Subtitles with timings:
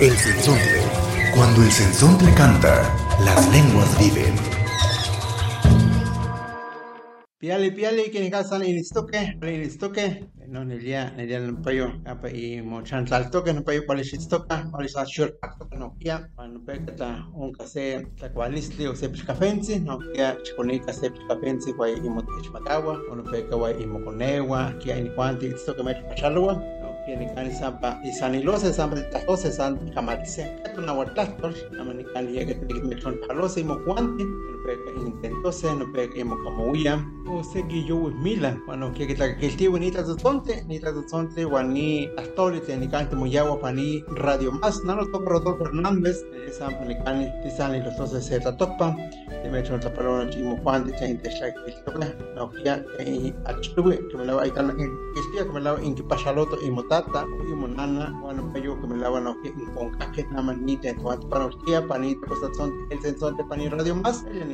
[0.00, 0.82] El sensontle.
[1.36, 2.82] Cuando el sensontle canta,
[3.24, 4.34] las lenguas viven.
[7.38, 13.06] Piali piali kini kasan inistoke, inistoke, no nelia nelia no payo, apa i mo chan
[13.06, 17.52] saltoke no payo pali shistoka, pali sa shur paktoke no kia, no pe kata un
[17.52, 22.98] kase ta kwalisti o se pishkafensi, no kia chikoni kase pishkafensi kwa i mo tichmakawa,
[23.14, 26.62] no pe kawa i mo konewa, kia ini kwanti istoke me pachalwa,
[27.04, 31.52] no kia ni kani sampa i sanilose sampa de tatose san kamatise, eto na watastor,
[31.72, 31.92] nama
[34.64, 35.86] ni kani yeke te me chon palose i mo kwanti, no pe ka intentose, no
[35.92, 39.56] pe ka i mo kamuya, o segi yo with Milan, bueno, que que que el
[39.56, 44.02] tío ni trato tonte, ni trato tonte, wani astoli te ni cante muy agua pani
[44.16, 48.56] radio más, no lo toco Rodolfo Fernández, esa panicani, te salen los dos de seta
[48.56, 48.96] topa,
[49.42, 53.34] te me echo la palabra chimo Juan de gente está que toca, no ya que
[53.46, 54.84] achtuve que me lava ahí tan que
[55.20, 58.96] espía que me lava en que pachaloto y motata, y monana, bueno, yo que me
[58.96, 62.50] lava no que con caque nada más ni te tuat para hostia, pani te cosa
[62.56, 64.53] tonte, el sensor de pani radio más, ella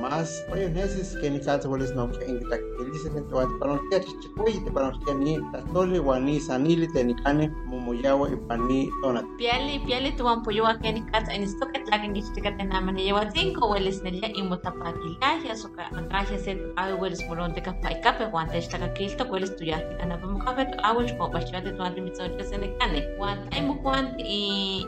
[0.00, 3.80] más oye neces que ni casa wales no que ingita kilise ne tuat para no
[3.90, 9.22] que chikoi te para no ni tatole wani sanili te ni kane mumuyawa ipani tona
[9.38, 13.08] Piali, piali tuwan po yuwa kani kata in isto ka tlagin gishtika te naman ni
[13.08, 18.24] yawa cinco weles nelia imotapaki kahia suka kahia set awe weles moronte ka pa ikape
[18.32, 22.00] wanta ishtaka kilto weles tuyati kana pa mukape to awe shko pa shwate to andi
[22.00, 24.40] mitso che sene kane wanta ai mukwanti i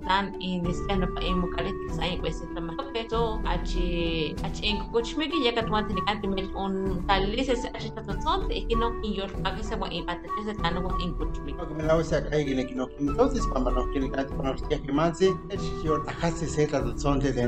[2.78, 4.76] okay so achi achi en
[7.44, 12.04] se achi tatotzonte ikino in yor pakise wa impate se que me la voy a
[12.04, 17.42] sacar que no entonces para no que que es tajase se de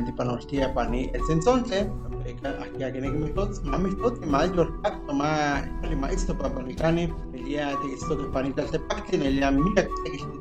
[1.14, 6.12] el aquí a que me todos mami todos que más yo pacto más el más
[6.12, 9.50] esto para para el el día de esto de panita se pacte en el día
[9.50, 9.88] mía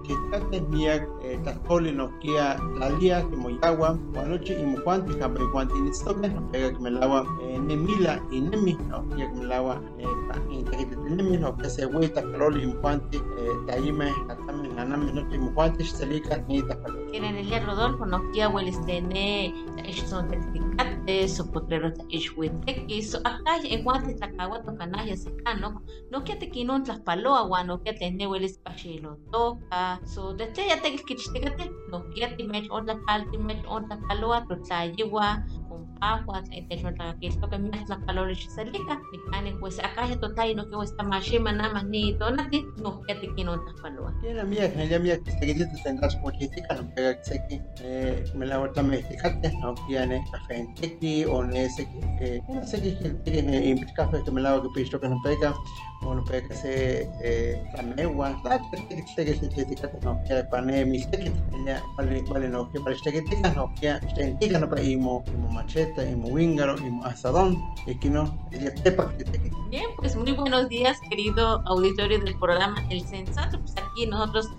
[0.03, 0.13] que
[0.51, 1.05] que mía
[1.43, 5.75] tascoli no kia la día que muy agua anoche y cuanto y campo y cuanto
[5.83, 7.25] y esto que pega que me lava
[7.67, 9.81] ne mila y ne mi no que me lava
[11.09, 13.19] nimi no que se vuelta calor y muante
[13.67, 16.75] taime atame naname no que muante selika ni ta
[17.11, 19.53] Quieren el Rodolfo no kia hueles tene
[20.07, 25.81] son certificate su potrero ishwiteki so acá en guante tlacawa tocanaya secano
[26.11, 29.17] no que te quinon tlas paloa wa no que tene hueles pachilo
[36.03, 36.83] toca so de te ya te kichtegate no que te mech on la palti mech
[36.83, 37.99] on la paloa to tlayiwa con agua te yo ta que esto que me la
[38.05, 42.13] calor y selika ni cane pues acá ya totai no que está mashima nama ni
[42.13, 43.15] donati no que
[48.23, 51.85] se me la otra me fíjate no tiene café en teki o en ese
[52.19, 54.85] que no sé que tiene en café que me la que
[56.05, 56.25] o
[56.55, 57.09] se
[57.95, 61.31] megua que se no que pane mis que
[61.95, 64.81] vale no que para este que te no que este que no para
[65.53, 68.09] machete imo wingaro imo asadón y que
[69.69, 73.59] Bien, pues muy buenos días, querido auditorio del programa El Sensato.
[73.59, 74.49] Pues aquí nosotros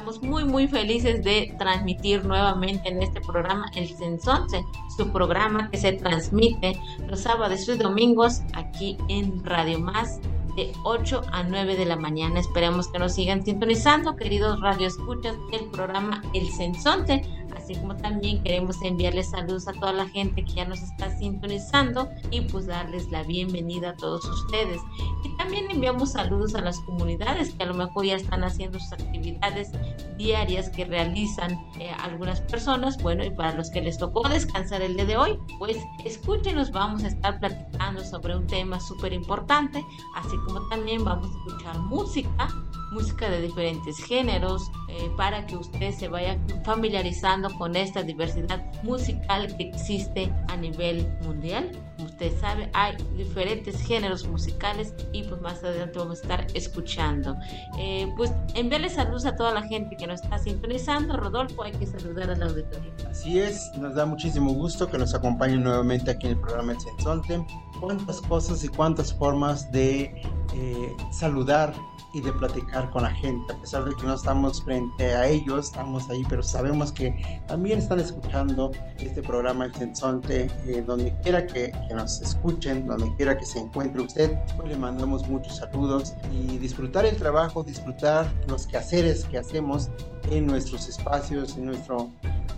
[0.00, 4.64] Estamos muy muy felices de transmitir nuevamente en este programa El Sensonce,
[4.96, 10.18] su programa que se transmite los sábados y domingos aquí en Radio Más
[10.56, 12.40] de 8 a 9 de la mañana.
[12.40, 17.22] Esperamos que nos sigan sintonizando, queridos radioescuchas del programa El Sensonte
[17.70, 22.08] así como también queremos enviarles saludos a toda la gente que ya nos está sintonizando
[22.30, 24.80] y pues darles la bienvenida a todos ustedes.
[25.24, 28.92] Y también enviamos saludos a las comunidades que a lo mejor ya están haciendo sus
[28.92, 29.70] actividades
[30.16, 33.00] diarias que realizan eh, algunas personas.
[33.02, 37.04] Bueno, y para los que les tocó descansar el día de hoy, pues escúchenos, vamos
[37.04, 39.84] a estar platicando sobre un tema súper importante,
[40.16, 42.48] así como también vamos a escuchar música
[42.90, 49.54] música de diferentes géneros, eh, para que usted se vaya familiarizando con esta diversidad musical
[49.56, 51.70] que existe a nivel mundial.
[51.96, 57.36] Como usted sabe, hay diferentes géneros musicales y pues más adelante vamos a estar escuchando.
[57.78, 61.16] Eh, pues enviarle saludos a toda la gente que nos está sintonizando.
[61.16, 62.92] Rodolfo, hay que saludar al auditorio.
[63.08, 66.80] Así es, nos da muchísimo gusto que nos acompañen nuevamente aquí en el programa El
[66.80, 67.44] Sensonte.
[67.80, 70.22] Cuántas cosas y cuántas formas de
[70.54, 71.72] eh, saludar
[72.12, 75.66] y de platicar con la gente, a pesar de que no estamos frente a ellos,
[75.66, 77.14] estamos ahí, pero sabemos que
[77.46, 83.38] también están escuchando este programa El Sensonte, eh, donde quiera que, nos escuchen, donde quiera
[83.38, 88.66] que se encuentre usted, pues le mandamos muchos saludos y disfrutar el trabajo, disfrutar los
[88.66, 89.88] quehaceres que hacemos
[90.30, 92.10] en nuestros espacios, en nuestro,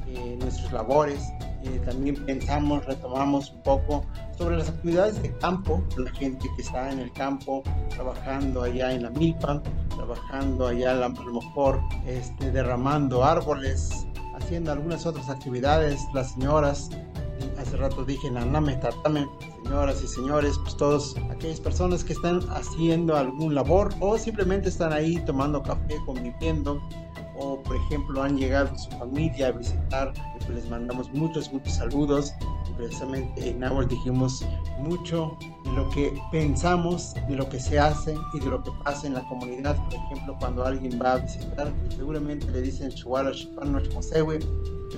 [0.07, 1.23] eh, nuestras labores.
[1.65, 4.05] Eh, también pensamos, retomamos un poco
[4.37, 9.05] sobre las actividades de campo, la gente que está en el campo trabajando allá en
[9.05, 9.63] la milpa,
[9.95, 16.91] trabajando allá a lo mejor este, derramando árboles, haciendo algunas otras actividades, las señoras,
[17.59, 19.29] hace rato dije, naname, tatame,
[19.63, 24.93] señoras y señores, pues todos aquellas personas que están haciendo algún labor o simplemente están
[24.93, 26.83] ahí tomando café, conviviendo,
[27.43, 32.33] o por ejemplo han llegado su familia a visitar, pues les mandamos muchos, muchos saludos.
[32.77, 34.45] Precisamente en Nahuatl dijimos
[34.79, 39.07] mucho de lo que pensamos, de lo que se hace y de lo que pasa
[39.07, 39.77] en la comunidad.
[39.85, 44.39] Por ejemplo, cuando alguien va a visitar, seguramente le dicen Chihuahua, Chipano, Chimosewe,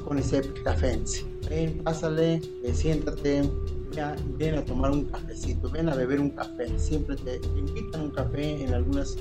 [0.04, 1.00] con ese café.
[1.48, 3.42] Ven, pásale, eh, siéntate,
[4.38, 6.78] ven a tomar un cafecito, ven a beber un café.
[6.78, 9.16] Siempre te invitan un café en algunas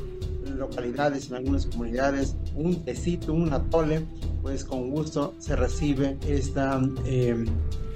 [0.51, 4.05] localidades, en algunas comunidades, un tecito, un atole,
[4.41, 7.45] pues con gusto se recibe esta, eh,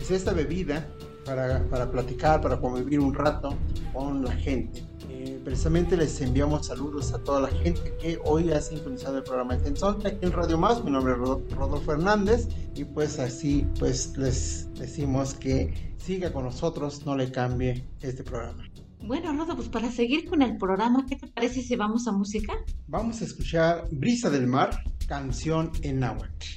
[0.10, 0.88] esta bebida
[1.26, 3.54] para, para, platicar, para convivir un rato
[3.94, 4.84] con la gente.
[5.10, 9.58] Eh, precisamente les enviamos saludos a toda la gente que hoy ha sintonizado el programa
[9.58, 10.84] de Tensonte aquí en Radio Más.
[10.84, 17.06] Mi nombre es Rodolfo Hernández y pues así pues les decimos que siga con nosotros,
[17.06, 18.64] no le cambie este programa.
[19.00, 22.54] Bueno, Rodo, pues para seguir con el programa, ¿qué te parece si vamos a música?
[22.88, 26.48] Vamos a escuchar Brisa del Mar, canción en náhuatl.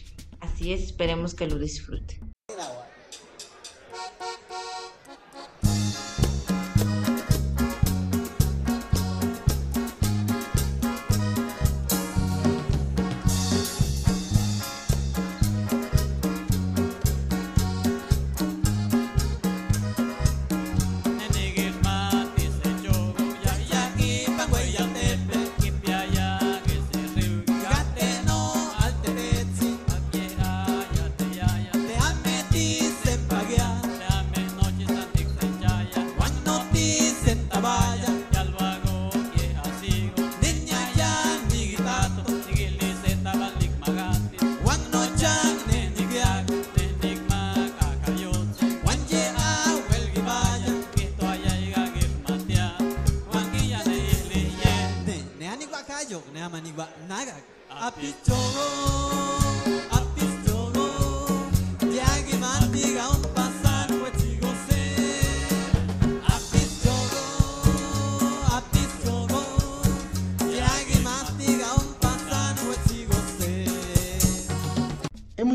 [0.41, 1.59] Así es, esperemos que lo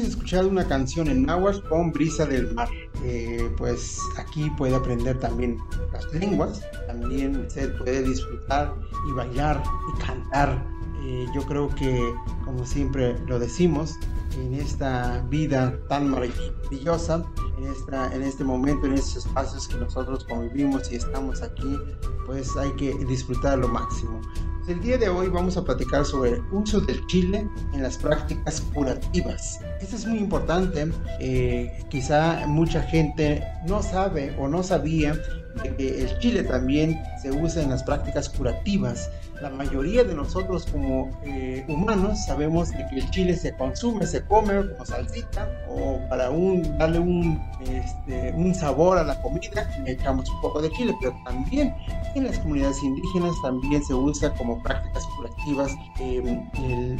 [0.05, 0.45] disfrute.
[0.45, 2.69] una canción en náhuatl con brisa del mar.
[3.03, 5.57] Eh, pues aquí puede aprender también
[5.91, 8.73] las lenguas, también usted puede disfrutar
[9.07, 9.61] y bailar
[9.93, 10.65] y cantar.
[11.03, 13.95] Eh, yo creo que, como siempre lo decimos,
[14.37, 17.23] en esta vida tan maravillosa,
[17.57, 21.77] en, esta, en este momento, en estos espacios que nosotros convivimos y estamos aquí,
[22.25, 24.21] pues hay que disfrutar lo máximo.
[24.67, 28.61] El día de hoy vamos a platicar sobre el uso del chile en las prácticas
[28.73, 29.59] curativas.
[29.79, 30.91] Esto es muy importante.
[31.19, 35.13] Eh, quizá mucha gente no sabe o no sabía
[35.61, 39.11] de que el chile también se usa en las prácticas curativas.
[39.45, 44.53] La mayoría de nosotros como eh, humanos sabemos que el chile se consume, se come
[44.71, 50.41] como salsita o para un, darle un, este, un sabor a la comida echamos un
[50.41, 51.75] poco de chile, pero también
[52.15, 56.23] en las comunidades indígenas también se usa como prácticas curativas eh,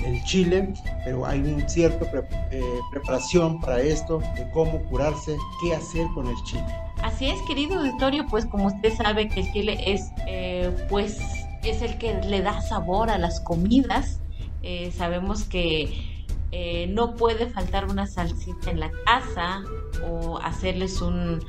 [0.06, 0.72] el, chile,
[1.04, 2.06] pero hay un cierto
[2.52, 2.62] eh,
[2.92, 6.66] preparación para esto de cómo curarse, qué hacer con el chile.
[7.02, 11.82] Así es, querido auditorio, pues como usted sabe que el chile es, eh, pues, es
[11.82, 14.20] el que le da sabor a las comidas.
[14.62, 19.64] Eh, sabemos que eh, no puede faltar una salsita en la casa
[20.08, 21.40] o hacerles un,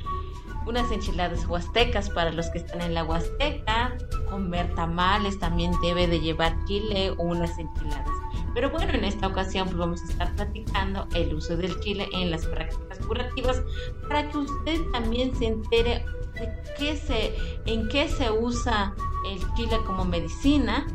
[0.66, 3.96] unas enchiladas huastecas para los que están en la huasteca.
[4.30, 8.10] Comer tamales también debe de llevar chile o unas enchiladas.
[8.54, 12.30] Pero bueno, en esta ocasión pues vamos a estar platicando el uso del chile en
[12.30, 13.62] las prácticas curativas
[14.08, 16.04] para que usted también se entere
[16.34, 17.34] de qué se,
[17.66, 18.94] en qué se usa
[19.30, 20.86] el chile como medicina,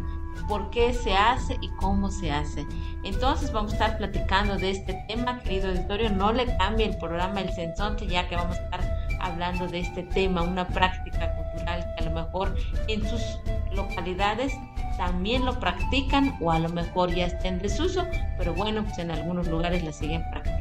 [0.48, 2.66] por qué se hace y cómo se hace.
[3.04, 6.10] Entonces vamos a estar platicando de este tema, querido auditorio.
[6.10, 8.82] No le cambie el programa El Sensonte, ya que vamos a estar
[9.22, 12.56] hablando de este tema, una práctica cultural que a lo mejor
[12.88, 13.22] en sus
[13.74, 14.54] localidades
[14.98, 18.06] también lo practican o a lo mejor ya está en desuso,
[18.38, 20.61] pero bueno, pues en algunos lugares la siguen practicando.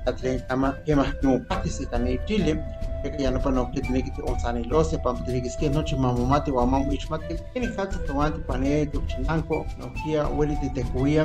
[0.04, 2.87] katlen kama kema no patis itane chile que ya no
[3.42, 6.66] pano que tiene que on sane los se pam tiene que que noche mamomate wa
[6.66, 11.24] mam ichmate kini kata tomate pane to chinanko no kia huele de tekuia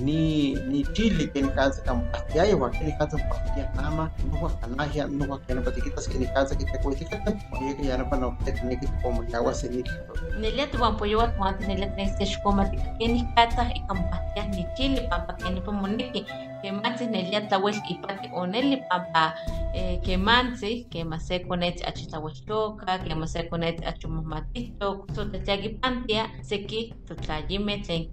[0.00, 5.06] ni ni chile kini kata kam pastiaya wa kini kata pastia nama no wa kanaja
[5.06, 8.52] no wa kena patikitas kini kata que tekuia tikata oye que ya no pano que
[8.52, 9.88] tiene que como ya wa senit
[10.38, 14.46] Nelia tu vampo yo wa tuante nelia tienes que shkoma kini kata y kam pastia
[14.48, 19.34] ni chile pampa kini pamoniki que manches nelia tawel ipati oneli pampa
[20.04, 27.82] que manche que mase konet achitawashtoka que mase konet achumamatito so tachagi pantia seki tutlayime
[27.82, 28.08] tlen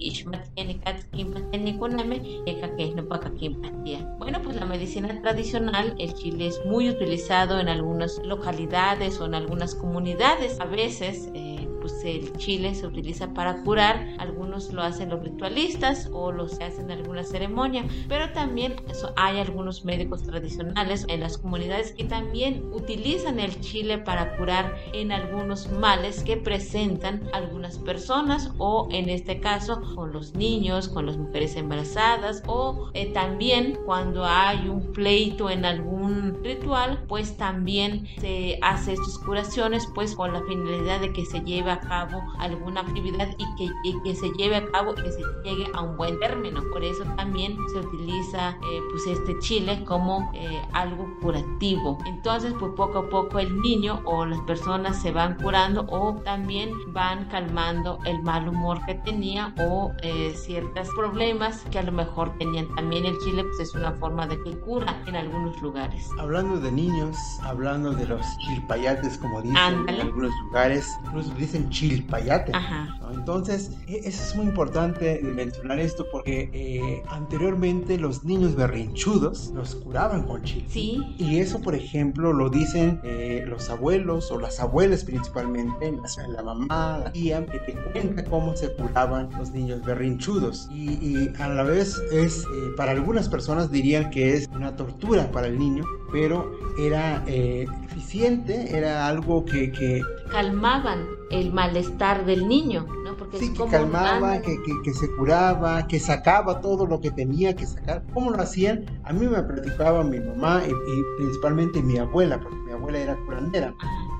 [0.83, 6.47] kat kimpateni kuname eka que no paka kimpatia bueno pues la medicina tradicional el chile
[6.47, 10.59] es muy utilizado en algunas localidades o en algunas comunidades.
[10.59, 16.09] A veces eh, pues el chile se utiliza para curar, algunos lo hacen los ritualistas
[16.13, 18.75] o lo se hacen en alguna ceremonia, pero también
[19.15, 25.11] hay algunos médicos tradicionales en las comunidades que también utilizan el chile para curar en
[25.11, 31.17] algunos males que presentan algunas personas o en este caso con los niños, con las
[31.17, 38.59] mujeres embarazadas o eh, también cuando hay un pleito en algún ritual, pues también se
[38.61, 43.29] hace estas curaciones pues con la finalidad de que se lleve a cabo alguna actividad
[43.37, 46.19] y que, y que, se lleve a cabo y que se llegue a un buen
[46.19, 46.61] término.
[46.71, 51.97] Por eso también se utiliza eh, pues este chile como eh, algo curativo.
[52.05, 56.71] Entonces pues poco a poco el niño o las personas se van curando o también
[56.93, 62.37] van calmando el mal humor que tenía o eh, ciertos problemas que a lo mejor
[62.37, 62.73] tenían.
[62.75, 66.09] También el chile pues es una forma de que cura en algunos lugares.
[66.19, 70.01] Hablando de niños, hablando de los chilpayates como dicen Ándale.
[70.01, 72.51] en algunos lugares, incluso dicen chilpayate.
[72.99, 73.11] ¿no?
[73.13, 80.23] Entonces, eso es muy importante mencionar esto porque eh, anteriormente los niños berrinchudos los curaban
[80.23, 80.65] con chile.
[80.69, 81.15] Sí.
[81.17, 86.43] Y eso, por ejemplo, lo dicen eh, los abuelos o las abuelas principalmente, la, la
[86.43, 90.67] mamá, la tía, que te cuenta cómo se curaban los niños berrinchudos.
[90.71, 95.31] Y, y a la vez es, eh, para algunas personas dirían que es una tortura
[95.31, 102.47] para el niño, pero era eh, eficiente, era algo que, que, calmaban el malestar del
[102.47, 103.15] niño, ¿no?
[103.15, 107.55] Porque sí, que calmaba, que, que, que, se curaba, que sacaba todo lo que tenía
[107.55, 108.03] que sacar.
[108.13, 108.85] ¿Cómo lo hacían?
[109.03, 113.17] A mí me platicaba mi mamá y, y principalmente mi abuela, porque mi abuela era
[113.25, 113.73] curandera.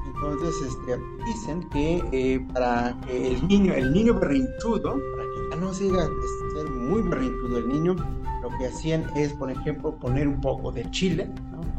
[0.06, 5.74] Entonces, este, dicen que eh, para que el niño, el niño berrinchudo, para que no
[5.74, 6.08] siga
[6.54, 7.96] ser muy berrinchudo el niño,
[8.42, 11.30] lo que hacían es, por ejemplo, poner un poco de chile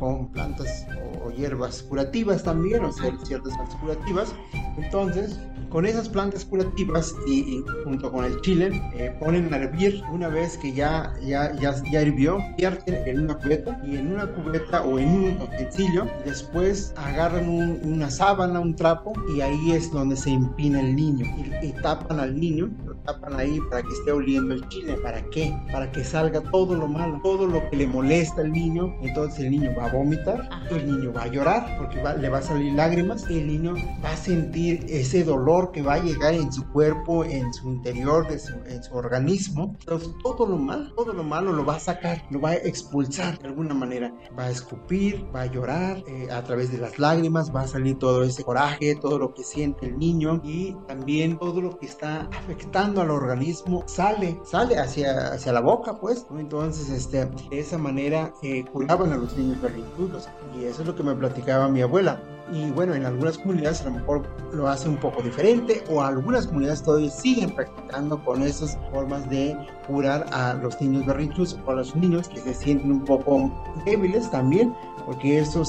[0.02, 0.84] con plantas
[1.24, 4.34] o, hierbas curativas también, o sea, ciertas plantas curativas.
[4.76, 10.02] Entonces, con esas plantas curativas y, junto con el chile, eh, ponen a hervir.
[10.12, 14.26] Una vez que ya, ya, ya, ya hirvió, vierten en una cubeta y en una
[14.26, 20.16] cubeta o en un utensilio, después agarran una sábana, un trapo y ahí es donde
[20.16, 24.12] se empina el niño y, y tapan al niño, lo tapan ahí para que esté
[24.12, 24.96] oliendo el chile.
[25.02, 25.54] ¿Para qué?
[25.72, 28.94] Para que salga todo lo malo, todo lo que le molesta al niño.
[29.02, 32.42] Entonces el niño va a vomitar, el niño va a llorar porque le va a
[32.42, 36.66] salir lágrimas, el niño va a sentir ese dolor que va a llegar en su
[36.72, 39.76] cuerpo, en su interior, de su, en su organismo.
[39.80, 43.38] Entonces todo lo malo, todo lo malo lo va a sacar, lo va a expulsar
[43.38, 44.12] de alguna manera.
[44.38, 47.98] Va a escupir, va a llorar, eh, a través de las lágrimas va a salir
[47.98, 52.28] todo ese coraje, todo lo que siente el niño y también todo lo que está
[52.38, 56.26] afectando al organismo sale, sale hacia, hacia la boca, pues.
[56.36, 60.96] Entonces, este, de esa manera eh, curaban a los niños berrinchudos y eso es lo
[60.96, 62.20] que me platicaba mi abuela
[62.52, 64.22] y bueno, en algunas comunidades a lo mejor
[64.52, 69.56] lo hace un poco diferente o algunas comunidades todavía siguen practicando con esas formas de
[69.86, 73.50] curar a los niños berrinchudos o a los niños que se sienten un poco
[73.86, 74.74] débiles también,
[75.06, 75.62] porque eso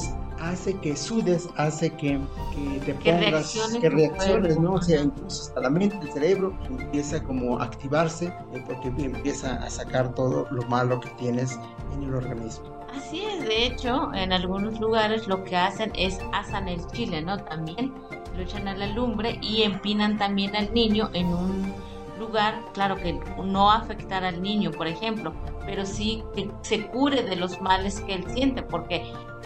[0.50, 2.19] hace que sudes, hace que,
[2.53, 4.73] que te pongas, que reacciones, ¿no?
[4.73, 9.55] O sea, incluso hasta la mente, el cerebro empieza como a activarse eh, porque empieza
[9.55, 11.57] a sacar todo lo malo que tienes
[11.93, 12.65] en el organismo.
[12.93, 17.38] Así es, de hecho, en algunos lugares lo que hacen es asan el chile, ¿no?
[17.39, 17.93] También
[18.35, 21.73] lo echan a la lumbre y empinan también al niño en un
[22.19, 25.33] lugar, claro que no afectar al niño, por ejemplo,
[25.65, 29.03] pero sí que se cure de los males que él siente, porque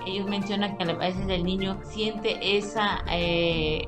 [0.08, 3.04] ellos mencionan que a veces el niño siente esa...
[3.12, 3.86] Eh,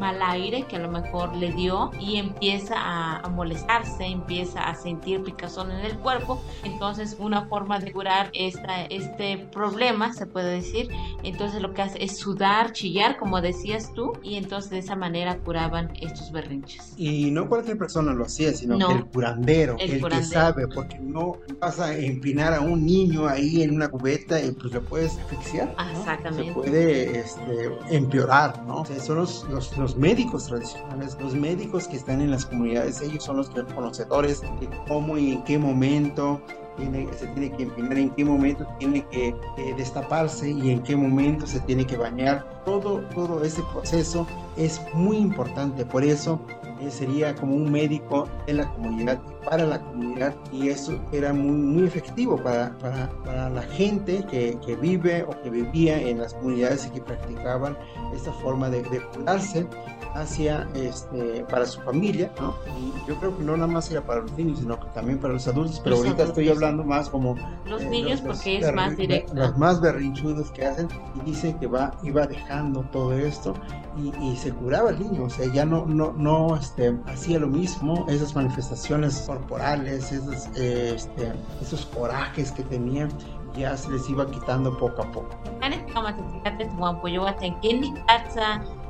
[0.00, 5.22] mal aire que a lo mejor le dio y empieza a, molestarse, empieza a sentir
[5.22, 6.42] picazón en el cuerpo.
[6.64, 10.88] Entonces una forma de curar esta, este problema, se puede decir,
[11.22, 15.38] entonces lo que hace es sudar, chillar, como decías tú, y entonces de esa manera
[15.38, 16.94] curaban estos berrinches.
[16.96, 21.36] Y no cualquier persona lo hacía, sino que el curandero, el, que sabe, porque no
[21.60, 25.74] vas a empinar a un niño ahí en una cubeta y pues lo puedes asfixiar.
[25.92, 26.46] Exactamente.
[26.46, 28.80] Se puede este, empeorar, ¿no?
[28.80, 33.00] O sea, son los, los los médicos tradicionales, los médicos que están en las comunidades,
[33.00, 36.40] ellos son los conocedores de cómo y en qué momento
[37.18, 39.34] se tiene que empinar, en qué momento tiene que
[39.76, 42.62] destaparse y en qué momento se tiene que bañar.
[42.64, 44.26] Todo, todo ese proceso
[44.56, 46.40] es muy importante, por eso
[46.88, 51.84] sería como un médico en la comunidad para la comunidad y eso era muy, muy
[51.84, 56.86] efectivo para, para, para la gente que, que, vive o que vivía en las comunidades
[56.86, 57.76] y que practicaban
[58.14, 59.66] esta forma de, de curarse
[60.14, 62.54] hacia este para su familia ¿no?
[62.78, 65.34] y yo creo que no nada más era para los niños sino que también para
[65.34, 69.34] los adultos pero ahorita estoy hablando más como los eh, niños porque es más directo
[69.34, 73.54] los más berrinchudos que hacen y dicen que va iba dejando todo esto
[73.96, 77.46] y, y se curaba el niño o sea ya no no no este hacía lo
[77.46, 83.10] mismo esas manifestaciones corporales, esos, este, esos corajes que tenían,
[83.54, 85.38] ya se les iba quitando poco a poco.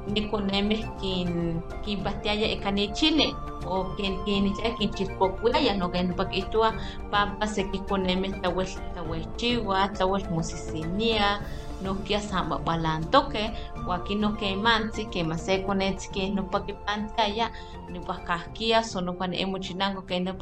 [0.07, 3.35] Ni kunemes kin kin pastiaya e kane chile
[3.67, 6.73] o kin kin ya kin chispokuaya no ken pakitua
[7.11, 11.41] pampa se ki kunemes tawel tawel chiwa tawel musisinia
[11.83, 13.53] no kia samba balantoke
[13.89, 17.53] waki no ke mansi ke mase konets ke no paki pantalla
[17.89, 20.33] no pakaskia so no pan emuchinango ke no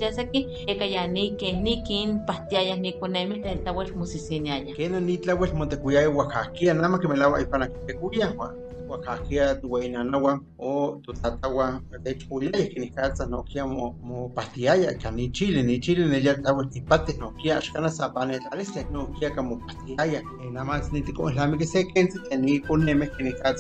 [8.90, 13.96] no que que Oaxaca, Tuwainanawa, o Tutatawa, de Chulia, que ni casa no kia mo
[14.02, 18.40] mo pastilla, que ni Chile, ni Chile, ni ya tawa tipate no kia, ashkana sapane
[18.40, 20.22] taliste, no kia como pastilla,
[20.52, 23.54] nada más ni tico islami que se que ni con neme que ni que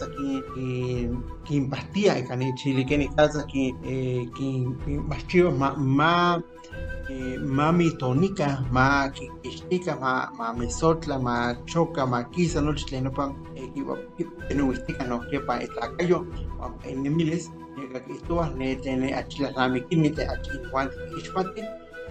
[1.45, 1.69] que
[2.35, 3.73] que Chile, que ni casa que
[4.35, 4.65] que
[5.07, 6.41] más chido, más
[7.41, 13.97] mami tonica, ma kishtika, ma ma mesotla, ma choca, ma kisa, no chileno pan, equipo,
[15.23, 16.25] enuistica, no quepa, etlacayo,
[16.83, 17.51] en miles,
[18.05, 21.61] que estuvo, ne tiene achilas la miquimite, aquí, Juan, Ishpati,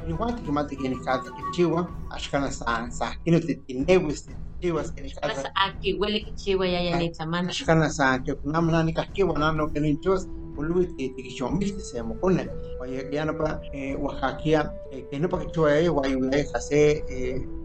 [0.08, 4.26] igual que mate que ni casa que chiwa ashkana sa sa kino te tinewis
[4.60, 7.50] chiwas que ni casa Aquí huele que chiwa ya ya ni tamana.
[7.50, 12.02] ashkana sa que namna ni kakiwa nano que ni chos ulu te te kishomil se
[12.02, 12.48] mo kone
[12.80, 13.60] oye ya no pa
[13.98, 14.72] oaxaquia
[15.10, 17.57] que no pa que chua eh guay guay hace te su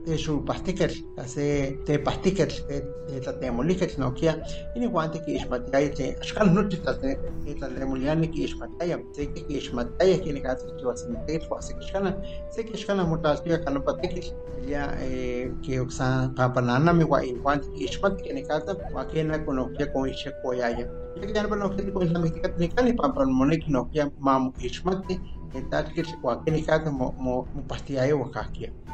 [0.45, 4.41] pastiker hace te pastiker te te te moliket no kia
[4.75, 7.15] ini guante que es mataya te ashkan no te te
[7.55, 10.95] te le moliani que es mataya te que es mataya que ni casa que chua
[10.97, 12.17] sin te fue hace que shkana
[12.49, 14.33] se que shkana mutas pia kana patikil
[14.67, 14.93] ya
[15.63, 19.43] que usa papanana mi guay guante que es mataya que ni casa wa que na
[19.45, 20.85] kono que con ishe koyaya
[21.15, 24.51] ya que ya no que con la mística técnica ni papan moneki no que mamu
[24.59, 25.19] ishmati
[25.69, 28.19] tal que wa que ni casa mo mo pastilla yo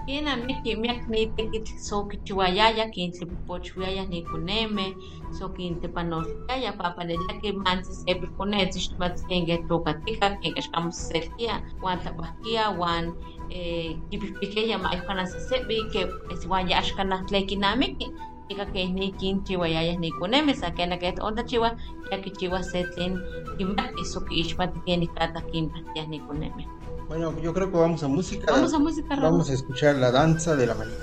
[0.09, 4.93] kakia Kina miki miak ni tekit so kichuayaya kin se pochuaya ni kuneme
[5.31, 10.41] so kin te panosaya papa ne la que manses e ponet shmat tenge to katika
[10.41, 13.13] ken kashkam sekia wan tabakia wan
[13.51, 18.09] eh kipike ya mai kana se sebi que es wan ya ashkana tlekinamiki
[18.49, 21.77] ika que ni kin chihuayaya ni kuneme sakena que onda chiwa
[22.11, 23.21] ya que chiwa setlin
[23.57, 26.78] kimat iso ki ishmat ken kata kin patia ni kuneme
[27.09, 28.51] Bueno, yo creo que vamos a música.
[28.51, 29.31] Vamos a música, Raúl.
[29.31, 30.95] Vamos a escuchar la danza de la mañana.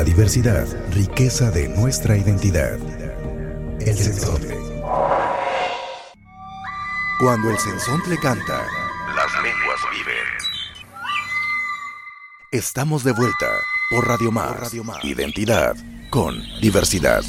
[0.00, 2.78] La diversidad, riqueza de nuestra identidad.
[3.80, 4.56] El sensontle.
[7.18, 8.66] Cuando el sensontle canta,
[9.14, 10.24] las lenguas viven.
[12.50, 13.46] Estamos de vuelta
[13.90, 14.72] por Radio Más.
[15.04, 15.76] Identidad
[16.08, 17.22] con diversidad.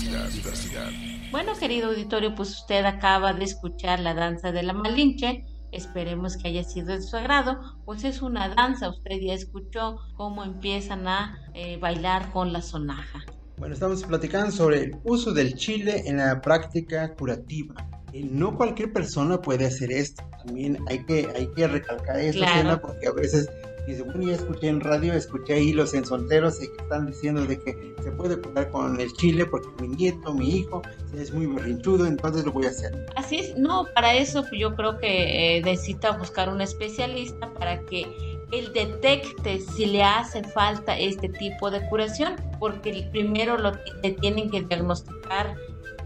[1.30, 5.44] Bueno, querido auditorio, pues usted acaba de escuchar la danza de la Malinche.
[5.72, 8.90] Esperemos que haya sido de su agrado, pues es una danza.
[8.90, 13.20] Usted ya escuchó cómo empiezan a eh, bailar con la sonaja.
[13.58, 17.76] Bueno, estamos platicando sobre el uso del chile en la práctica curativa.
[18.12, 20.24] Eh, no cualquier persona puede hacer esto.
[20.46, 22.82] También hay que, hay que recalcar esta Claro.
[22.82, 23.48] porque a veces
[23.88, 27.96] dice, bueno, ya escuché en radio, escuché ahí los ensonteros que están diciendo de que
[28.02, 30.82] se puede curar con el chile porque mi nieto, mi hijo,
[31.16, 33.06] es muy berrinchudo, entonces lo voy a hacer.
[33.16, 38.06] Así es, no, para eso yo creo que eh, necesita buscar un especialista para que
[38.52, 43.72] él detecte si le hace falta este tipo de curación, porque primero lo,
[44.04, 45.56] le tienen que diagnosticar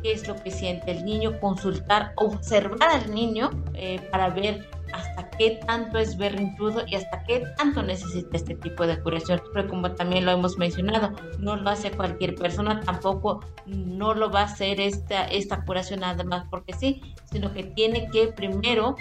[0.01, 5.29] qué es lo que siente el niño, consultar, observar al niño eh, para ver hasta
[5.31, 9.41] qué tanto es berrinchudo y hasta qué tanto necesita este tipo de curación.
[9.53, 14.41] Pero como también lo hemos mencionado, no lo hace cualquier persona, tampoco no lo va
[14.41, 18.95] a hacer esta, esta curación nada más porque sí, sino que tiene que primero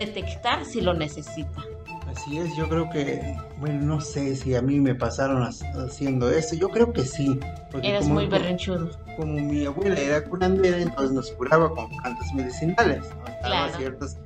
[0.00, 1.62] detectar si lo necesita.
[2.08, 6.30] Así es, yo creo que, bueno, no sé si a mí me pasaron as- haciendo
[6.30, 7.38] esto, yo creo que sí.
[7.82, 8.88] Eres como- muy berrinchudo.
[9.16, 13.76] como mi abuela era curandera, entonces nos curaba con plantas medicinales, nos daba Claro.
[13.78, 14.16] ciertas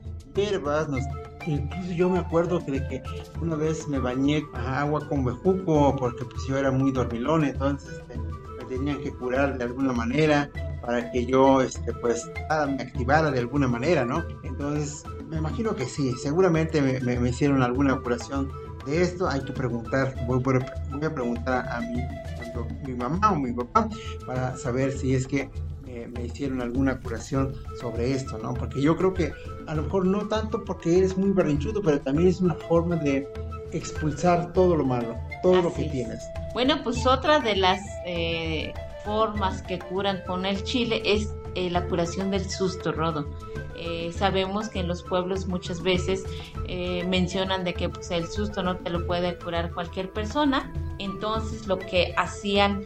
[1.46, 3.02] incluso yo me acuerdo que, de que
[3.40, 8.18] una vez me bañé agua con bejuco porque pues yo era muy dormilón, entonces este,
[8.18, 10.50] me tenían que curar de alguna manera
[10.84, 14.24] para que yo este, pues nada, me activara de alguna manera, ¿no?
[14.42, 18.50] Entonces me imagino que sí, seguramente me, hicieron alguna curación
[18.86, 22.00] de esto, hay que preguntar, voy, voy a- a preguntar a mi,
[22.38, 23.88] tanto mi mamá o mi papá
[24.26, 25.50] para saber si es que
[26.06, 28.54] me hicieron alguna curación sobre esto, ¿no?
[28.54, 29.32] Porque yo creo que
[29.66, 33.28] a lo mejor no tanto porque eres muy berrinchudo, pero también es una forma de
[33.72, 36.22] expulsar todo lo malo, todo lo que tienes.
[36.54, 38.72] Bueno, pues otra de las eh,
[39.04, 43.28] formas que curan con el chile es eh, la curación del susto, Rodo.
[43.76, 46.24] Eh, sabemos que en los pueblos muchas veces
[47.06, 51.78] mencionan de que pues, el susto no te lo puede curar cualquier persona, entonces lo
[51.78, 52.84] que hacían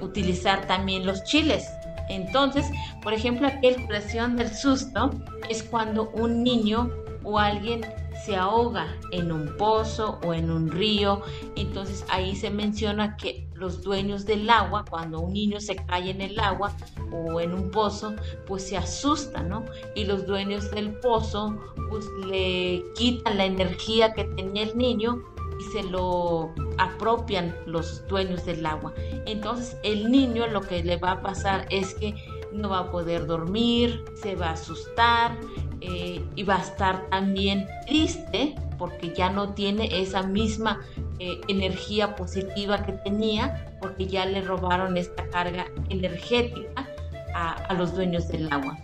[0.00, 1.66] utilizar también los chiles.
[2.08, 2.66] Entonces,
[3.02, 5.10] por ejemplo, aquella curación del susto
[5.48, 6.90] es cuando un niño
[7.22, 7.84] o alguien
[8.24, 11.22] se ahoga en un pozo o en un río.
[11.56, 16.20] Entonces ahí se menciona que los dueños del agua, cuando un niño se cae en
[16.20, 16.74] el agua
[17.12, 18.14] o en un pozo,
[18.46, 19.64] pues se asustan, ¿no?
[19.94, 21.58] Y los dueños del pozo,
[21.90, 25.22] pues le quitan la energía que tenía el niño
[25.60, 28.94] y se lo apropian los dueños del agua.
[29.26, 32.14] Entonces el niño lo que le va a pasar es que
[32.52, 35.36] no va a poder dormir, se va a asustar
[35.80, 40.80] eh, y va a estar también triste porque ya no tiene esa misma
[41.18, 46.88] eh, energía positiva que tenía porque ya le robaron esta carga energética
[47.34, 48.76] a, los dueños del agua.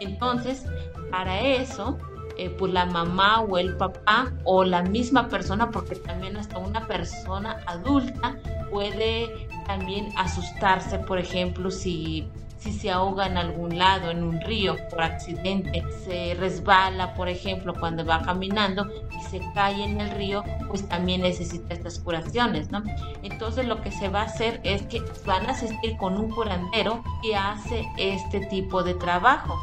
[0.00, 0.64] Entonces,
[1.10, 1.98] para eso,
[2.38, 6.86] eh, pues la mamá o el papá o la misma persona, porque también hasta una
[6.86, 8.36] persona adulta
[8.70, 14.76] puede también asustarse, por ejemplo, si si se ahoga en algún lado, en un río
[14.90, 20.42] por accidente, se resbala, por ejemplo, cuando va caminando y se cae en el río,
[20.66, 22.82] pues también necesita estas curaciones, ¿no?
[23.22, 27.02] Entonces lo que se va a hacer es que van a asistir con un curandero
[27.22, 29.56] que hace este tipo de trabajo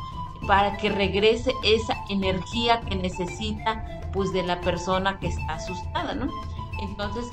[0.48, 6.32] para que regrese esa energía que necesita pues de la persona que está asustada, ¿no?
[6.82, 7.26] Entonces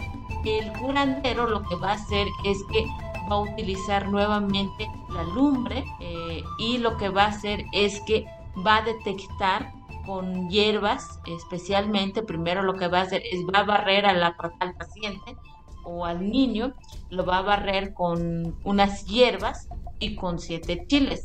[0.45, 2.87] el curandero lo que va a hacer es que
[3.31, 8.27] va a utilizar nuevamente la lumbre eh, y lo que va a hacer es que
[8.67, 9.73] va a detectar
[10.05, 14.35] con hierbas, especialmente, primero lo que va a hacer es va a barrer al
[14.77, 15.37] paciente
[15.85, 16.75] o al niño,
[17.11, 19.69] lo va a barrer con unas hierbas
[20.01, 21.23] y con siete chiles.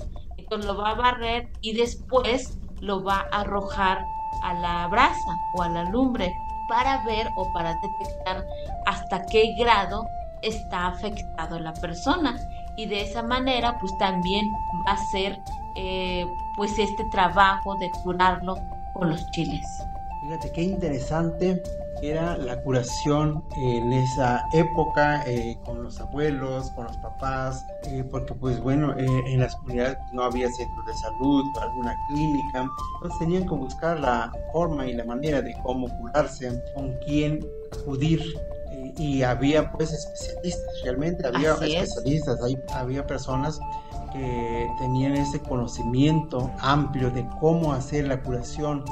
[0.49, 4.05] Lo va a barrer y después lo va a arrojar
[4.43, 6.33] a la brasa o a la lumbre
[6.67, 8.45] para ver o para detectar
[8.85, 10.05] hasta qué grado
[10.41, 12.37] está afectado la persona
[12.77, 14.45] y de esa manera pues también
[14.87, 15.39] va a ser
[15.75, 18.55] eh, pues este trabajo de curarlo
[18.93, 19.65] con los chiles.
[20.23, 21.61] Fíjate qué interesante
[22.01, 28.33] era la curación en esa época eh, con los abuelos, con los papás, eh, porque
[28.33, 33.55] pues bueno, en las comunidades no había centros de salud, alguna clínica, entonces tenían que
[33.55, 38.21] buscar la forma y la manera de cómo curarse, con quién acudir.
[38.97, 42.39] Y había pues especialistas, realmente había especialistas,
[42.73, 43.59] había personas
[44.11, 48.83] que tenían ese conocimiento amplio de cómo hacer la curación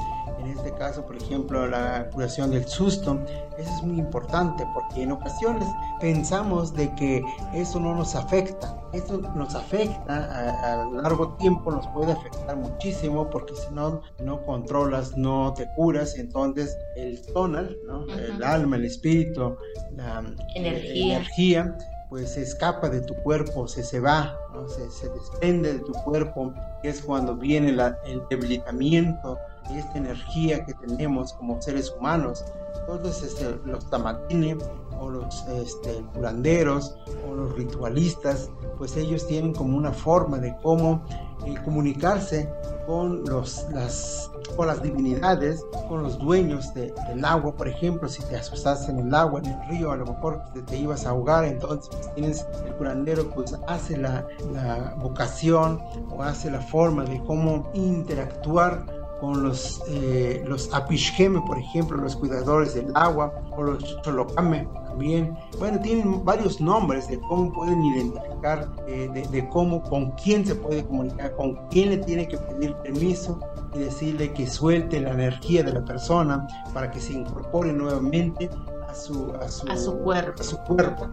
[0.46, 3.20] en este caso, por ejemplo, la curación del susto,
[3.58, 5.66] eso es muy importante porque en ocasiones
[6.00, 8.76] pensamos de que eso no nos afecta.
[8.92, 15.16] Eso nos afecta a, largo tiempo, nos puede afectar muchísimo porque si no, no controlas,
[15.16, 17.76] no te curas, entonces el tonal,
[18.16, 19.56] el alma, el espíritu,
[19.96, 21.76] la energía, energía
[22.08, 26.54] pues se escapa de tu cuerpo, se, se va, se, se, desprende de tu cuerpo,
[26.82, 29.36] y es cuando viene el debilitamiento
[29.70, 32.44] esta energía que tenemos como seres humanos.
[32.80, 34.58] Entonces, este, los tamatines
[35.00, 36.96] o los este, curanderos
[37.28, 41.02] o los ritualistas, pues ellos tienen como una forma de cómo
[41.44, 42.48] eh, comunicarse
[42.86, 48.36] con, los, las, con las divinidades, con los dueños del agua, por ejemplo, si te
[48.36, 51.88] asustaste en el agua, en el río, a lo mejor te, ibas a ahogar, entonces
[51.90, 57.70] pues, tienes el curandero, pues hace la, la vocación o hace la forma de cómo
[57.74, 64.68] interactuar con los, eh, los apishgeme, por ejemplo, los cuidadores del agua, o los cholocame
[64.86, 65.36] también.
[65.58, 70.84] Bueno, tienen varios nombres de cómo pueden identificar, eh, de, cómo, con quién se puede
[70.84, 73.40] comunicar, con quién le tiene que pedir permiso
[73.74, 78.50] y decirle que suelte la energía de la persona para que se incorpore nuevamente
[78.88, 80.40] a su, a su, cuerpo.
[80.40, 81.08] A su cuerpo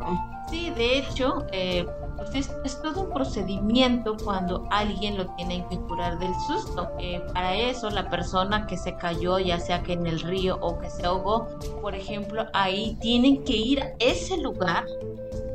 [0.49, 1.85] Sí, de hecho, eh,
[2.17, 6.91] pues es, todo un procedimiento cuando alguien lo tiene que curar del susto.
[7.33, 10.89] Para eso la persona que se cayó, ya sea que en el río o que
[10.89, 11.47] se ahogó,
[11.81, 14.85] por ejemplo, ahí tienen que ir a ese lugar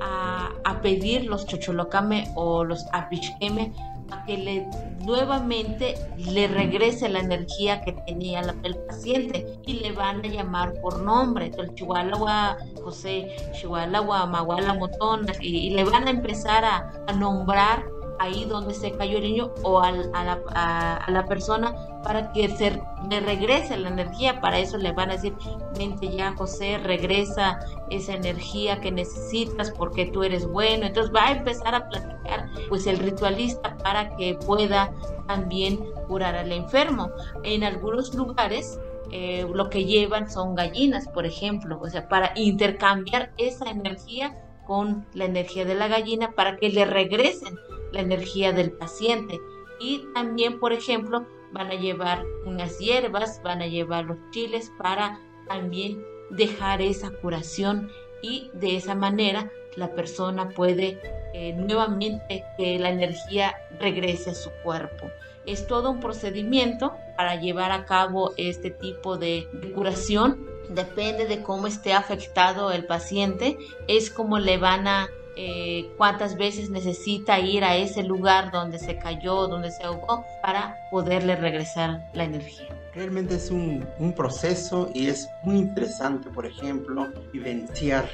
[0.01, 3.73] a, a pedir los chocholocame o los apicheme
[4.11, 4.67] a que le
[5.05, 11.01] nuevamente le regrese la energía que tenía el paciente y le van a llamar por
[11.01, 11.47] nombre.
[11.47, 17.85] Entonces, Chihuahua José, Chihuahua Maguala Motón, y, le van a empezar a, nombrar
[18.19, 22.83] ahí donde se cayó el niño o a, la, a, la, persona para que se
[23.09, 24.41] le regrese la energía.
[24.41, 25.35] Para eso le van a decir,
[25.77, 30.87] vente ya José, regresa esa energía que necesitas porque tú eres bueno.
[30.87, 34.93] Entonces va a empezar a platicar pues el ritualista para que pueda
[35.27, 37.11] también curar al enfermo.
[37.45, 38.79] En algunos lugares
[39.11, 45.07] eh, lo que llevan son gallinas, por ejemplo, o sea, para intercambiar esa energía con
[45.15, 47.59] la energía de la gallina para que le regresen
[47.93, 49.41] la energía del paciente.
[49.81, 55.21] Y también, por ejemplo, van a llevar unas hierbas, van a llevar los chiles para
[55.49, 57.91] también dejar esa curación
[58.23, 61.01] y de esa manera la persona puede
[61.35, 65.11] eh, nuevamente que la energía regrese a su cuerpo.
[65.47, 70.47] Es todo un procedimiento para llevar a cabo este tipo de curación.
[70.69, 75.09] Depende de cómo esté afectado el paciente, es como le van a
[75.41, 80.77] eh, cuántas veces necesita ir a ese lugar donde se cayó, donde se ahogó, para
[80.91, 82.67] poderle regresar la energía.
[82.93, 88.09] Realmente es un, un proceso y es muy interesante, por ejemplo, vivenciar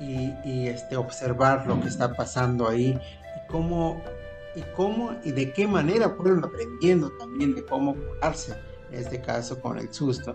[0.00, 4.02] y, y, este, observar lo que está pasando ahí y cómo,
[4.56, 8.56] y cómo y de qué manera fueron aprendiendo también de cómo curarse,
[8.90, 10.34] en este caso con el susto.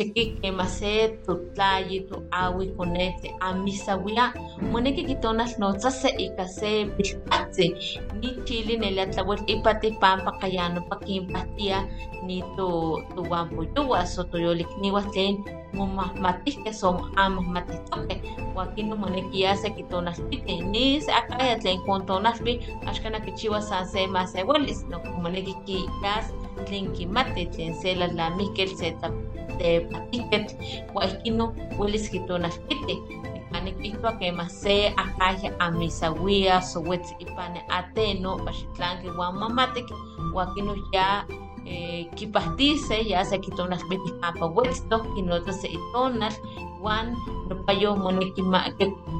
[0.00, 4.32] seki kemase tutlayi tu awi konete amisawia
[4.72, 7.76] moneki kitonas notsase ikase pilpatsi
[8.20, 11.84] ni chile nelia tlawel ipati pampa kayano pakimpatia
[12.24, 15.36] ni tu tuampoyowa so toyolikniwa tlen
[15.76, 18.20] mumahmatihkeh so amahmatihtohkeh
[18.56, 26.39] wakin nomonekiasa kitonalpiti nis akaya tlen kontonalpi axkan kichiwa san se masewalis nomoneki kiyas tlen
[26.96, 28.96] kimati tlen se lalamihkel se
[29.58, 30.54] tepatihketl
[30.94, 33.20] wa ihkin no welis kitonalpiti
[33.64, 39.84] nikihtoa kema se akaya amisawia sowetzi ipane ateno paxitlanki wan mamatik
[40.34, 41.24] wakin ya
[41.66, 46.36] eh, kipahtiseh ya se kitonas betis apahuetztoh kinotas se itonas
[46.80, 47.12] wan
[47.48, 48.40] nopayo moneki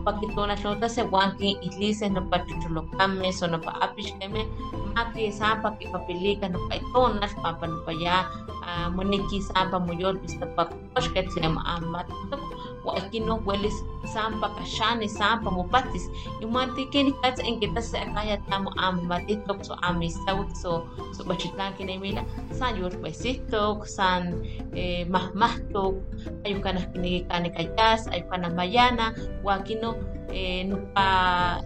[0.04, 4.48] pakitonas notase wan kinitliseh nopa chucholokameh so nopa apixkemeh
[4.96, 8.24] maki sampa kipapilika nopa itonas pampa nopa ya
[8.64, 12.40] uh, moneki sampa moyolpis nopa koxkeh tlen amatok
[12.84, 13.74] Wakino huelis
[14.14, 16.08] sampa kashani sampa mopatis
[16.40, 21.76] imanti keni katsa en kita se akaya tamo am matitok so amisawik so so bachitlan
[21.76, 22.24] kinemila
[22.56, 24.40] san yor pesitok san
[24.72, 26.00] eh, mahmahtok
[26.48, 29.12] ayo kana kini kani kayas ayo kana mayana
[29.44, 29.94] wakino
[30.32, 31.60] eh, nupa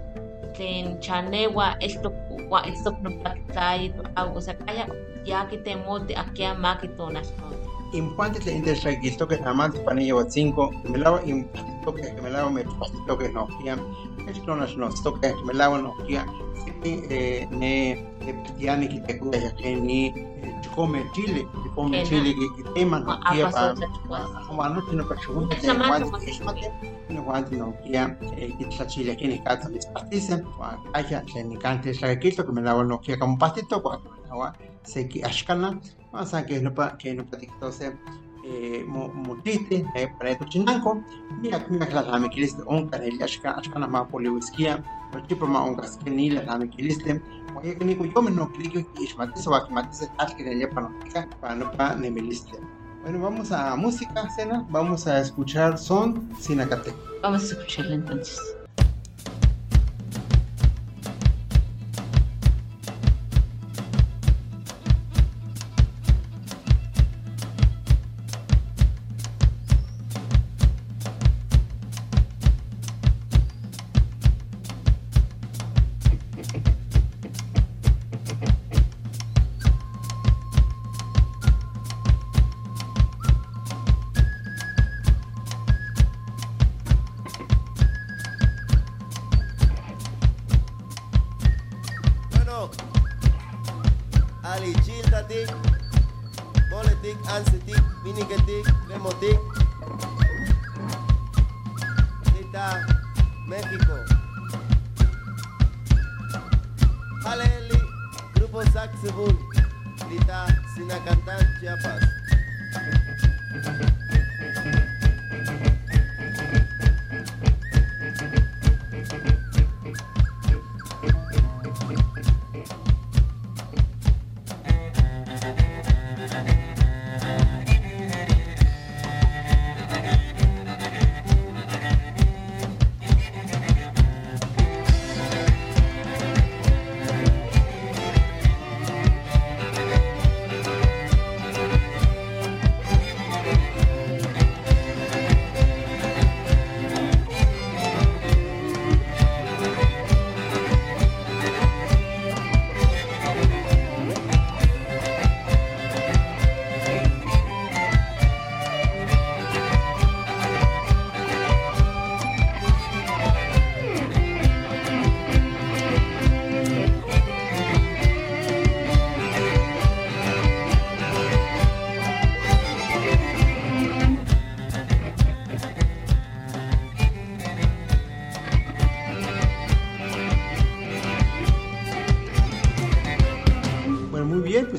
[0.59, 2.11] tlen chanewa esto
[2.51, 4.87] wa estok nupa tayo ago sakaya
[5.25, 7.33] ya kitemote akia makitonas
[7.95, 12.51] no impuante le intershagilto que jamás panilla o cinco me lavo impacto que me lavo
[12.51, 12.65] me
[13.19, 13.47] que no
[14.57, 18.05] no es no esto que me lavo no eh ne
[18.59, 20.34] ya ya que ni
[20.75, 23.75] come chile come chile que tema no kia para
[24.47, 26.73] como anoche no pregunta que guante es mate
[27.09, 30.43] no guante no kia que está chile que ni cata mis partices
[30.93, 34.11] allá que ni cante shagilto que me lavo no kia como pastito cuando
[34.83, 35.81] se que ashkana
[36.13, 37.97] Masa que no pa que no pa tiktose
[38.45, 41.03] eh mutite eh para tu chinanko
[41.41, 44.83] mira que me la me kiliste on kan el ashka ashka na ma poliwiskia
[45.29, 47.21] tipo ma on gas que ni la me kiliste
[47.57, 50.37] oye que ni yo me no clico y ishmate se va que mate se tal
[50.37, 50.95] que le para no
[51.41, 52.59] para no pa ne me liste
[53.05, 54.65] bueno, vamos a música, cena.
[54.71, 56.95] Vamos a escuchar Son Sinacate.
[57.23, 58.41] Vamos a escucharla entonces.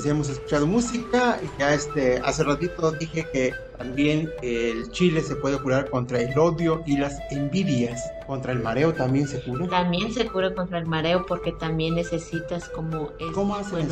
[0.06, 1.40] Pues hemos escuchado música.
[1.58, 6.84] Ya este, hace ratito dije que también el chile se puede curar contra el odio
[6.86, 8.12] y las envidias.
[8.28, 9.68] Contra el mareo también se cura.
[9.68, 13.90] También se cura contra el mareo porque también necesitas como es ¿Cómo hacen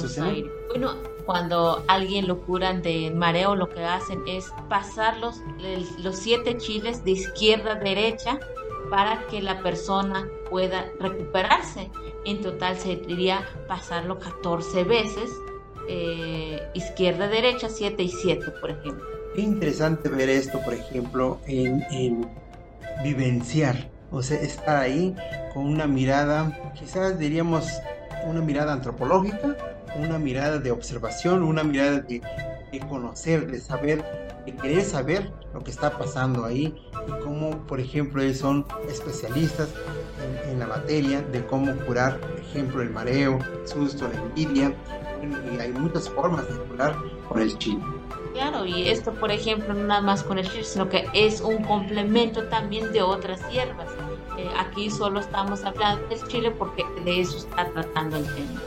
[0.69, 0.93] Bueno,
[1.25, 5.41] cuando alguien lo curan de mareo, lo que hacen es pasar los,
[5.97, 8.39] los siete chiles de izquierda a derecha
[8.91, 11.89] para que la persona pueda recuperarse.
[12.25, 15.31] En total sería pasarlo 14 veces,
[15.87, 19.05] eh, izquierda, derecha, 7 y 7, por ejemplo.
[19.35, 22.27] Qué interesante ver esto, por ejemplo, en, en
[23.03, 25.15] vivenciar, o sea, estar ahí
[25.53, 27.67] con una mirada, quizás diríamos
[28.27, 29.57] una mirada antropológica,
[29.97, 32.21] una mirada de observación, una mirada de,
[32.73, 34.03] de conocer, de saber
[34.45, 36.75] de querer saber lo que está pasando ahí
[37.07, 39.69] y cómo, por ejemplo, ellos son especialistas
[40.49, 44.73] en, la materia de cómo curar, por ejemplo, el mareo, el susto, la envidia.
[45.51, 46.95] Y hay muchas formas de curar
[47.27, 47.81] con el chile.
[48.33, 51.63] Claro, y esto, por ejemplo, no nada más con el chile, sino que es un
[51.63, 53.87] complemento también de otras hierbas.
[54.37, 58.61] Eh, aquí solo estamos hablando del chile porque de eso está tratando el tema.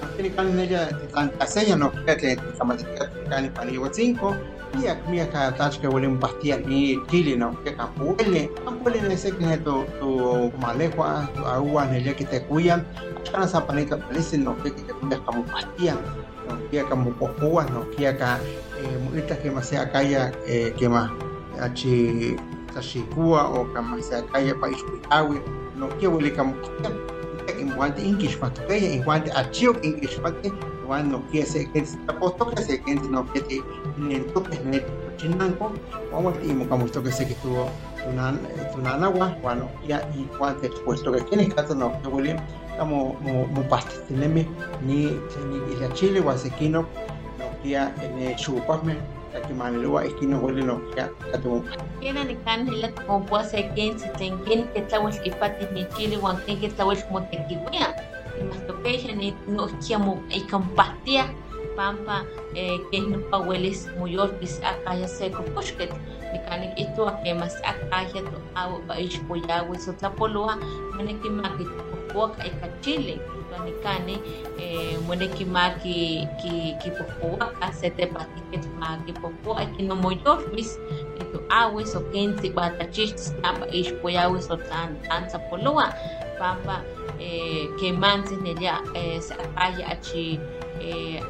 [4.75, 8.51] Mia mia ka tachka wale mpastia ni chile no que ka huele
[8.85, 12.87] huele en ese que tu tu malejua tu agua en el que te cuidan.
[13.33, 15.95] Kana sa panita parece no que te cuidas como pastia
[16.49, 18.39] no que como cojuas no que acá
[18.79, 21.11] eh mulita que más sea calla eh que más
[21.61, 22.37] achi
[22.77, 25.41] tashikua o kama sea calla país cuidawi
[25.77, 26.91] no que huele como pastia
[27.47, 31.99] que en guante inkish patupeya en guante achio inkish patupeya no que se que se
[32.07, 33.62] aposto que se que no que te
[33.97, 34.85] nento que ne
[35.16, 35.72] chinanco
[36.12, 37.70] como ti mo como esto que se que tuvo
[38.12, 38.39] una
[38.77, 42.37] una agua bueno ya y cuánto expuesto que tiene caso no que huele
[42.79, 44.47] como mo mo paste teneme
[44.87, 45.18] ni
[45.49, 46.87] ni la chile o asequino
[49.37, 51.64] no que en chupasme que manelua es que no que tuvo.
[52.01, 55.87] Kena ni kan hila como puede ser que se tengan que tawel que pati ni
[55.97, 57.95] chile o que tawel como te kiwia
[58.49, 61.24] Mastopesha ni no kiamu ikampastia
[61.76, 62.24] pampa
[62.55, 65.93] eh, que no pawelis muyorkis akaya seco pushket.
[66.32, 70.57] Nikanik ito akemas akaya to awo ba ishpoyawi so tlapolua
[70.97, 71.28] maneki
[72.17, 73.21] maki pokuak ikachile
[73.64, 74.19] nikani
[74.59, 80.79] eh, moneki maki ki ki pokuak asete patiket maki pokuak ikinomoyorkis
[81.21, 85.93] ito awis o kensi batachis tamba ishpoyawi so tan tan sapolua
[86.39, 86.85] pampa
[87.21, 90.41] eh, que manses nelia eh, sa akaya achi
[90.81, 91.21] eh,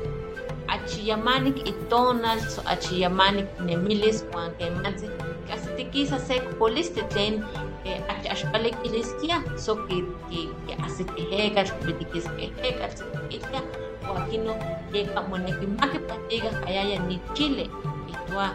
[0.68, 5.10] achiyamanik itonas achiyamanik nemilis wan kemantzin
[5.48, 7.42] kasi tikisa sek poliste tlen
[7.86, 13.62] achi axpalik iliskia so ki ki ki asitihekatl bitikis kehekatl sitikitlia
[14.10, 14.54] o akino
[14.92, 17.70] yeka monekimaki patiga ayaya ni chile
[18.10, 18.54] itua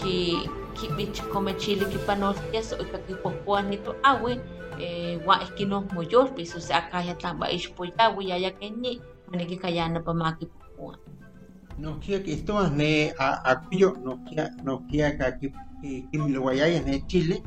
[0.00, 4.40] ki kibich come chile kipanoltia so ika kipohpoa nito awi
[5.24, 9.00] wa ikino moyolpis o sea kaya tamba ixpoyawi yaya kenyi
[9.32, 10.96] manekikayana pa makipohpoa
[11.78, 16.18] no kia que esto más ne a acuyo no kia no kia ka ki ki
[16.18, 17.42] mi lo guayaya ne Chile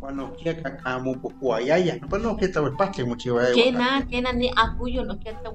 [0.00, 3.72] cuando kia ka ka mu po guayaya no no que tal pastle mucho guayaya que
[3.72, 5.52] na que na ni acuyo no kia tal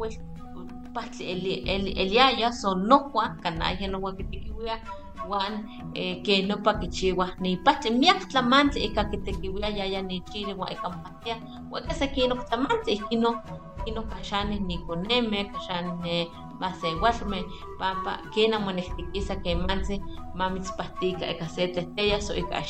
[0.94, 4.80] pastle el el el yaya son no kwa kanaya no wa que te kiwia
[5.28, 9.70] wan que no pa que chiwa ni pastle miak tlamante e ka que te kiwia
[9.70, 11.38] yaya ni Chile wa e kampatia
[11.72, 13.42] wa que se kino tlamante kino
[13.84, 16.28] kino kashanes ni koneme kashanes
[16.60, 17.46] masenguasme
[17.80, 20.02] pampa kena monextiquisa que manse
[20.36, 22.62] mamitzpastica eka sete estrellas o eka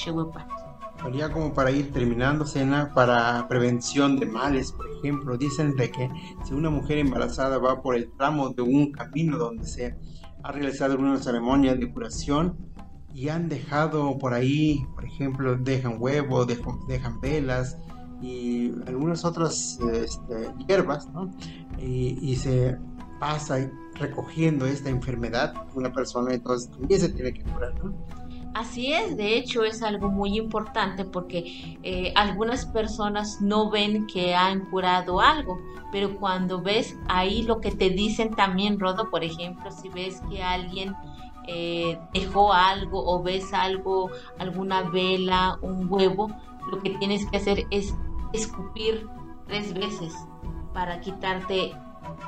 [1.13, 6.09] Ya como para ir terminando, Cena, para prevención de males, por ejemplo, dicen de que
[6.43, 9.95] si una mujer embarazada va por el tramo de un camino donde se
[10.43, 12.57] ha realizado una ceremonia de curación
[13.13, 17.77] y han dejado por ahí, por ejemplo, dejan huevos, dejan, velas
[18.21, 21.31] y algunas otras este, hierbas, ¿no?
[21.79, 22.77] Y, y se
[23.19, 27.93] pasa recogiendo esta enfermedad una persona, entonces también se tiene que curar, ¿no?
[28.53, 34.33] Así es, de hecho es algo muy importante porque eh, algunas personas no ven que
[34.33, 35.59] han curado algo,
[35.91, 40.41] pero cuando ves ahí lo que te dicen también, Rodo, por ejemplo, si ves que
[40.41, 40.95] alguien
[41.47, 44.09] eh, dejó algo o ves algo,
[44.39, 46.29] alguna vela, un huevo,
[46.71, 47.93] lo que tienes que hacer es
[48.33, 49.07] escupir
[49.47, 50.13] tres veces
[50.73, 51.73] para quitarte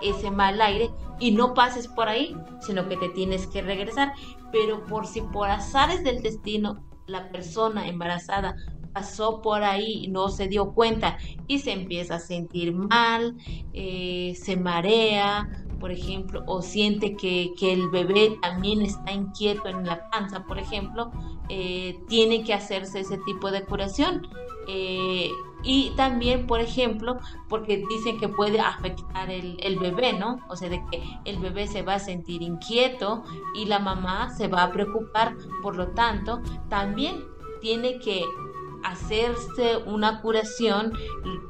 [0.01, 0.89] ese mal aire
[1.19, 4.13] y no pases por ahí, sino que te tienes que regresar.
[4.51, 8.55] Pero por si por azares del destino la persona embarazada
[8.93, 13.37] pasó por ahí no se dio cuenta y se empieza a sentir mal,
[13.73, 15.47] eh, se marea,
[15.79, 21.11] por ejemplo, o siente que, el bebé también está inquieto en la panza, por ejemplo,
[21.49, 24.27] eh, tiene que hacerse ese tipo de curación.
[24.67, 25.31] Eh,
[25.63, 30.39] y también, por ejemplo, porque dicen que puede afectar el, bebé, ¿no?
[30.49, 34.47] O sea, de que el bebé se va a sentir inquieto y la mamá se
[34.47, 37.23] va a preocupar, por lo tanto, también
[37.61, 38.25] tiene que
[38.83, 40.93] hacerse una curación,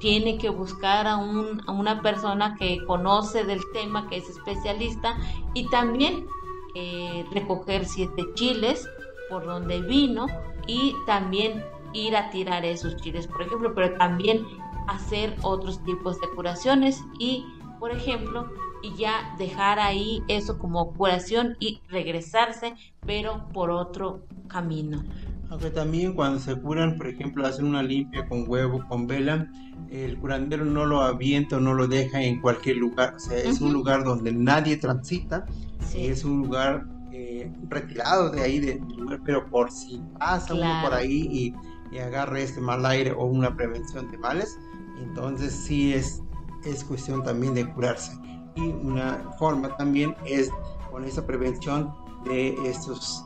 [0.02, 5.18] tiene que buscar a, un, a una persona que conoce del tema, que es especialista,
[5.54, 6.28] y también
[6.76, 8.90] eh, recoger siete chiles
[9.30, 10.28] por donde vino
[10.68, 14.46] y también ir a tirar esos chiles, por ejemplo, pero también
[14.88, 17.46] hacer otros tipos de curaciones y,
[17.80, 18.50] por ejemplo,
[18.82, 22.74] y ya dejar ahí eso como curación y regresarse,
[23.06, 25.04] pero por otro camino.
[25.50, 29.52] Aunque también cuando se curan, por ejemplo, hacen una limpia con huevo, con vela,
[29.92, 33.16] el curandero no lo avienta o no lo deja en cualquier lugar.
[33.16, 35.46] O sea, es un lugar donde nadie transita,
[35.94, 40.94] es un lugar eh, retirado de ahí, de, lugar, pero por si pasa uno por
[40.94, 41.54] ahí y,
[41.92, 44.58] y agarra este mal aire o una prevención de males,
[45.02, 46.22] entonces sí es,
[46.64, 48.12] es cuestión también de curarse.
[48.56, 50.50] Y una forma también es
[50.90, 51.94] con esa prevención
[52.26, 53.26] de estos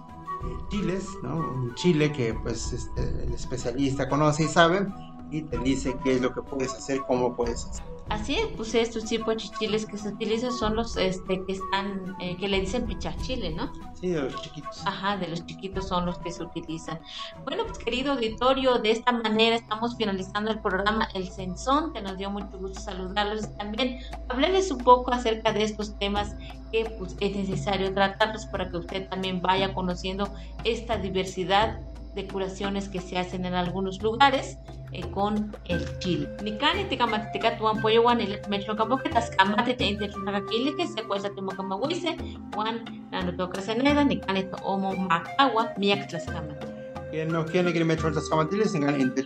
[0.70, 1.38] chiles, ¿no?
[1.38, 4.88] Un chile que pues este, el especialista conoce y sabe
[5.36, 7.86] y te dice qué es lo que puedes hacer, cómo puedes hacer.
[8.08, 12.16] Así es, pues estos tipos de chiles que se utilizan son los este, que están,
[12.22, 13.74] eh, que le dicen pichachile, ¿no?
[14.00, 14.86] Sí, de los chiquitos.
[14.86, 17.00] Ajá, de los chiquitos son los que se utilizan.
[17.44, 22.18] Bueno, pues querido auditorio, de esta manera estamos finalizando el programa El Censón, que nos
[22.18, 26.36] dio mucho gusto saludarlos y también hablarles un poco acerca de estos temas
[26.72, 30.30] que pues, es necesario tratarlos para que usted también vaya conociendo
[30.64, 31.82] esta diversidad
[32.16, 34.58] de curaciones que se hacen en algunos lugares
[34.92, 36.30] eh, con el chile.
[36.42, 42.16] Nikani tikamati tikatuan pollo wan el mechokambo que taskamati te intechunakakili que se cuesta timokamahuise
[42.56, 46.68] wan nanotoka seneda nikani to omo makawa miak tlaskamati.
[47.12, 49.26] Que no quiere que me las camatiles en el de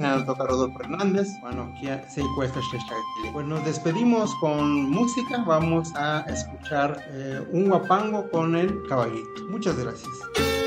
[0.00, 2.60] nada toca Rodolfo Hernández, bueno, que se cuesta
[3.32, 9.44] Pues nos despedimos con música, vamos a escuchar eh, un guapango con el caballito.
[9.50, 10.57] Muchas gracias.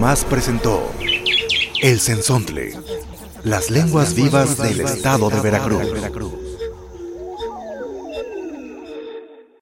[0.00, 0.90] Tomás presentó
[1.82, 2.72] El Censontle,
[3.44, 5.92] las lenguas vivas del estado de Veracruz.